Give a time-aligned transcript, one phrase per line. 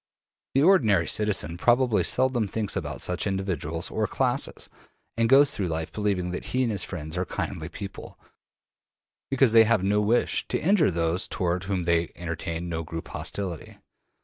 [0.55, 4.67] The ordinary citizen probably seldom thinks about such individuals or classes,
[5.15, 8.17] and goes through life believing that he and his friends are kindly people,
[9.29, 13.77] because they have no wish to injure those toward whom they entertain no group hostility.